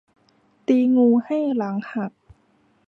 [0.67, 2.11] ตีงูให้หลังหัก